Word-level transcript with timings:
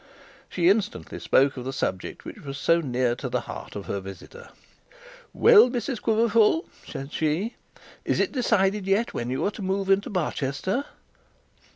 She 0.49 0.67
instantly 0.67 1.19
spoke 1.19 1.57
of 1.57 1.63
the 1.63 1.71
subject 1.71 2.25
which 2.25 2.39
was 2.39 2.57
so 2.57 2.81
near 2.81 3.13
the 3.13 3.41
heart 3.41 3.75
of 3.75 3.85
her 3.85 3.99
visitor. 3.99 4.49
'Well, 5.31 5.69
Mrs 5.69 6.01
Quiverful,' 6.01 6.65
said 6.87 7.13
she, 7.13 7.55
'is 8.03 8.19
it 8.19 8.31
decided 8.31 8.87
yet 8.87 9.13
when 9.13 9.29
you 9.29 9.45
are 9.45 9.51
to 9.51 9.61
move 9.61 9.89
to 10.01 10.09
Barchester?' 10.09 10.85